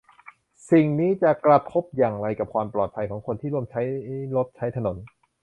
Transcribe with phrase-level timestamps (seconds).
[0.71, 3.81] สิ่งนี้จะกระทบอย่างไรกับความปลอดภัยของคนที่ร่วมใช้
[4.35, 4.97] รถใช้ถนน